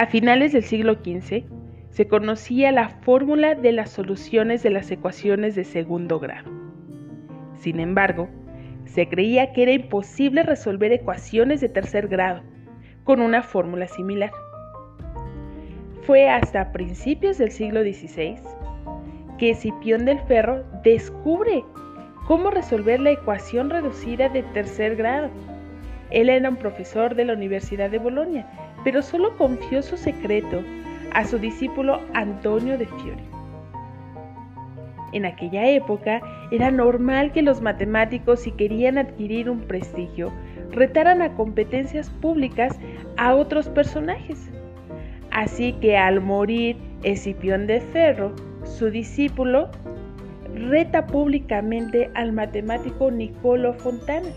[0.00, 1.44] A finales del siglo XV
[1.90, 6.50] se conocía la fórmula de las soluciones de las ecuaciones de segundo grado.
[7.52, 8.26] Sin embargo,
[8.86, 12.40] se creía que era imposible resolver ecuaciones de tercer grado
[13.04, 14.30] con una fórmula similar.
[16.06, 18.36] Fue hasta principios del siglo XVI
[19.36, 21.62] que Escipión del Ferro descubre
[22.26, 25.28] cómo resolver la ecuación reducida de tercer grado.
[26.10, 28.46] Él era un profesor de la Universidad de Bolonia,
[28.84, 30.62] pero solo confió su secreto
[31.12, 33.22] a su discípulo Antonio de Fiori.
[35.12, 36.20] En aquella época
[36.52, 40.32] era normal que los matemáticos, si querían adquirir un prestigio,
[40.70, 42.78] retaran a competencias públicas
[43.16, 44.50] a otros personajes.
[45.30, 49.70] Así que al morir Escipión de Ferro, su discípulo
[50.54, 54.28] reta públicamente al matemático Niccolo Fontana,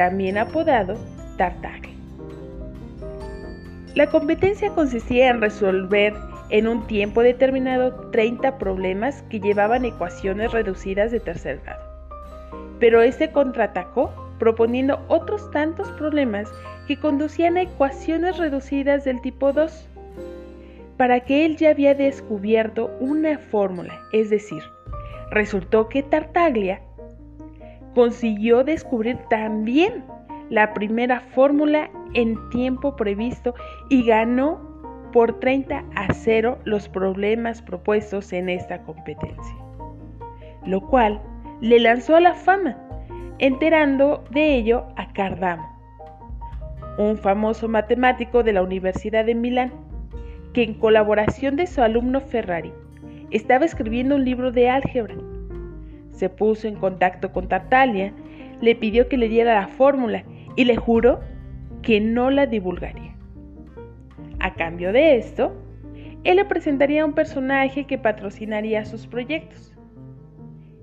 [0.00, 0.96] también apodado
[1.36, 1.94] Tartaglia.
[3.94, 6.14] La competencia consistía en resolver
[6.48, 11.84] en un tiempo determinado 30 problemas que llevaban ecuaciones reducidas de tercer grado.
[12.78, 16.48] Pero este contraatacó proponiendo otros tantos problemas
[16.88, 19.86] que conducían a ecuaciones reducidas del tipo 2,
[20.96, 24.62] para que él ya había descubierto una fórmula, es decir,
[25.30, 26.80] resultó que Tartaglia
[27.94, 30.04] consiguió descubrir también
[30.48, 33.54] la primera fórmula en tiempo previsto
[33.88, 34.60] y ganó
[35.12, 39.56] por 30 a 0 los problemas propuestos en esta competencia,
[40.64, 41.20] lo cual
[41.60, 42.76] le lanzó a la fama,
[43.38, 45.68] enterando de ello a Cardano,
[46.98, 49.72] un famoso matemático de la Universidad de Milán,
[50.52, 52.72] que en colaboración de su alumno Ferrari
[53.30, 55.14] estaba escribiendo un libro de álgebra.
[56.10, 58.12] Se puso en contacto con Tartaglia,
[58.60, 60.24] le pidió que le diera la fórmula
[60.56, 61.20] y le juró
[61.82, 63.14] que no la divulgaría.
[64.38, 65.52] A cambio de esto,
[66.24, 69.74] él le presentaría a un personaje que patrocinaría sus proyectos.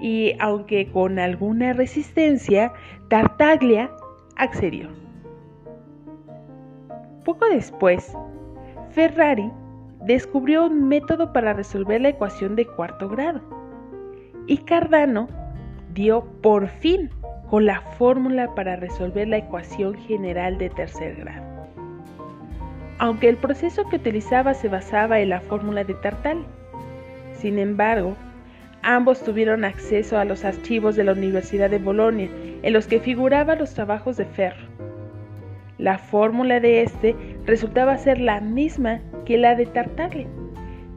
[0.00, 2.72] Y aunque con alguna resistencia,
[3.08, 3.90] Tartaglia
[4.36, 4.88] accedió.
[7.24, 8.16] Poco después,
[8.90, 9.50] Ferrari
[10.04, 13.57] descubrió un método para resolver la ecuación de cuarto grado
[14.48, 15.28] y Cardano
[15.94, 17.10] dio por fin
[17.50, 21.46] con la fórmula para resolver la ecuación general de tercer grado.
[22.98, 26.44] Aunque el proceso que utilizaba se basaba en la fórmula de Tartal.
[27.34, 28.16] Sin embargo,
[28.82, 32.28] ambos tuvieron acceso a los archivos de la Universidad de Bolonia
[32.62, 34.66] en los que figuraban los trabajos de Ferro.
[35.76, 37.14] La fórmula de este
[37.46, 40.26] resultaba ser la misma que la de Tartaglia,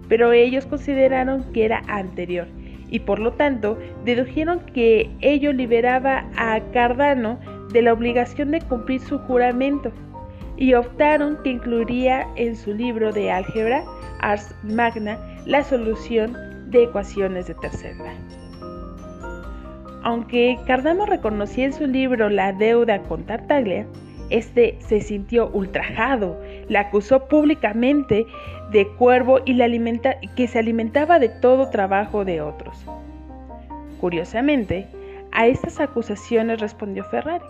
[0.07, 2.47] pero ellos consideraron que era anterior
[2.91, 7.39] y por lo tanto dedujeron que ello liberaba a Cardano
[7.73, 9.91] de la obligación de cumplir su juramento
[10.57, 13.83] y optaron que incluiría en su libro de álgebra
[14.19, 16.37] Ars Magna la solución
[16.69, 18.19] de ecuaciones de tercer grado.
[20.03, 23.87] Aunque Cardano reconocía en su libro la deuda con Tartaglia,
[24.31, 28.25] este se sintió ultrajado, la acusó públicamente
[28.71, 29.57] de cuervo y
[30.35, 32.85] que se alimentaba de todo trabajo de otros.
[33.99, 34.87] Curiosamente,
[35.31, 37.45] a estas acusaciones respondió Ferrari,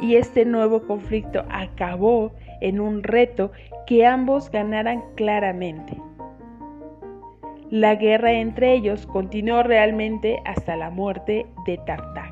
[0.00, 3.52] y este nuevo conflicto acabó en un reto
[3.86, 5.96] que ambos ganaran claramente.
[7.70, 12.25] La guerra entre ellos continuó realmente hasta la muerte de Tartar.